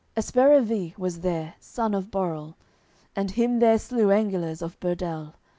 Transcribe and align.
Esperveris 0.17 0.97
was 0.97 1.19
there, 1.19 1.53
son 1.59 1.93
of 1.93 2.09
Borel, 2.09 2.55
And 3.15 3.29
him 3.29 3.59
there 3.59 3.77
slew 3.77 4.07
Engelers 4.09 4.63
of 4.63 4.79
Burdel. 4.79 5.35